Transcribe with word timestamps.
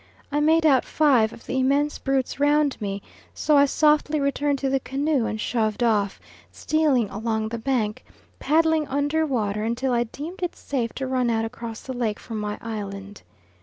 I 0.31 0.39
made 0.39 0.65
out 0.65 0.83
five 0.83 1.31
of 1.31 1.45
the 1.45 1.59
immense 1.59 1.99
brutes 1.99 2.39
round 2.39 2.75
me, 2.81 3.03
so 3.35 3.55
I 3.55 3.65
softly 3.65 4.19
returned 4.19 4.57
to 4.57 4.67
the 4.71 4.79
canoe 4.79 5.27
and 5.27 5.39
shoved 5.39 5.83
off, 5.83 6.19
stealing 6.51 7.07
along 7.11 7.49
the 7.49 7.59
bank, 7.59 8.03
paddling 8.39 8.87
under 8.87 9.27
water, 9.27 9.63
until 9.63 9.93
I 9.93 10.05
deemed 10.05 10.41
it 10.41 10.55
safe 10.55 10.91
to 10.93 11.05
run 11.05 11.29
out 11.29 11.45
across 11.45 11.81
the 11.83 11.93
lake 11.93 12.19
for 12.19 12.33
my 12.33 12.57
island. 12.61 13.21